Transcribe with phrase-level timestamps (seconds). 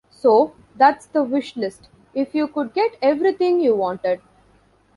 [0.09, 4.19] So, that's the wish list, if you could get everything you wanted.